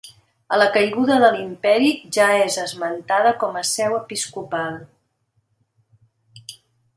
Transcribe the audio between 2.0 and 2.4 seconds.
ja